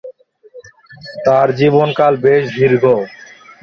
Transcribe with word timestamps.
তার 1.25 1.47
জীবনকাল 1.59 2.13
বেশ 2.25 2.43
দীর্ঘ। 2.55 2.83